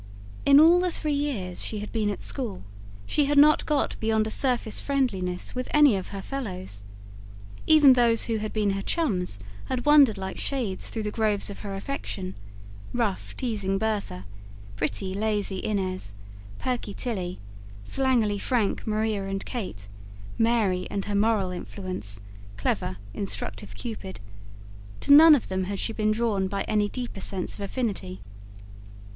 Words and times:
In 0.47 0.59
all 0.59 0.79
the 0.79 0.89
three 0.89 1.13
years 1.13 1.63
she 1.63 1.77
had 1.77 1.91
been 1.91 2.09
at 2.09 2.23
school, 2.23 2.63
she 3.05 3.25
had 3.25 3.37
not 3.37 3.67
got 3.67 3.95
beyond 3.99 4.25
a 4.25 4.31
surface 4.31 4.79
friendliness 4.81 5.53
with 5.53 5.67
any 5.75 5.95
of 5.95 6.07
her 6.07 6.23
fellows. 6.23 6.81
Even 7.67 7.93
those 7.93 8.23
who 8.23 8.37
had 8.37 8.51
been 8.51 8.71
her 8.71 8.81
"chums" 8.81 9.37
had 9.65 9.85
wandered 9.85 10.17
like 10.17 10.37
shades 10.39 10.89
through 10.89 11.03
the 11.03 11.11
groves 11.11 11.51
of 11.51 11.59
her 11.59 11.75
affection: 11.75 12.33
rough, 12.93 13.37
teasing 13.37 13.77
Bertha; 13.77 14.25
pretty, 14.75 15.13
lazy 15.13 15.63
Inez; 15.63 16.15
perky 16.57 16.95
Tilly, 16.95 17.37
slangily 17.85 18.39
frank 18.41 18.87
Maria 18.87 19.27
and 19.27 19.45
Kate, 19.45 19.87
Mary 20.35 20.87
and 20.89 21.05
her 21.05 21.13
moral 21.13 21.51
influence, 21.51 22.19
clever, 22.57 22.97
instructive 23.13 23.75
Cupid: 23.75 24.19
to 25.01 25.13
none 25.13 25.35
of 25.35 25.47
them 25.47 25.65
had 25.65 25.77
she 25.77 25.93
been 25.93 26.09
drawn 26.09 26.47
by 26.47 26.61
any 26.63 26.89
deeper 26.89 27.21
sense 27.21 27.53
of 27.53 27.61
affinity. 27.61 28.21